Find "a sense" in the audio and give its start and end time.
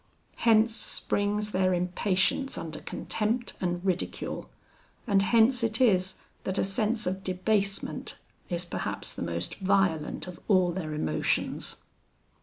6.57-7.05